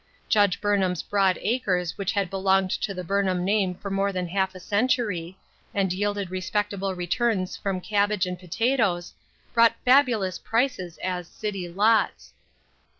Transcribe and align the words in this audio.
Judge 0.29 0.59
Burnham's 0.59 1.03
broad 1.03 1.37
acres 1.43 1.95
which 1.95 2.13
had 2.13 2.31
belonged 2.31 2.71
to 2.71 2.91
the 2.91 3.03
Burnham 3.03 3.45
name 3.45 3.75
for 3.75 3.91
more 3.91 4.11
than 4.11 4.27
half 4.29 4.55
a 4.55 4.59
century, 4.59 5.37
and 5.75 5.93
yielded 5.93 6.31
respectable 6.31 6.95
returns 6.95 7.55
from 7.55 7.79
cabbage 7.79 8.25
and 8.25 8.39
potatoes, 8.39 9.13
brought 9.53 9.75
fabulous 9.85 10.39
prices 10.39 10.97
as" 11.03 11.27
city 11.41 11.69
lots." 11.69 12.33